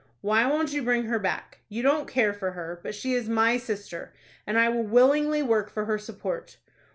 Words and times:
Why 0.21 0.47
won't 0.47 0.73
you 0.73 0.81
bring 0.81 1.03
her 1.03 1.19
back? 1.19 1.59
You 1.69 1.83
don't 1.83 2.07
care 2.07 2.33
for 2.33 2.53
her; 2.53 2.79
but 2.81 2.95
she 2.95 3.13
is 3.13 3.29
my 3.29 3.57
sister, 3.57 4.15
and 4.47 4.57
I 4.57 4.67
will 4.67 4.81
willingly 4.81 5.43
work 5.43 5.69
for 5.69 5.85
her 5.85 5.99
support." 5.99 6.57